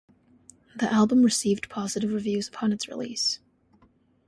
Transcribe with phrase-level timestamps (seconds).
[0.77, 3.37] The album received positive reviews upon its release.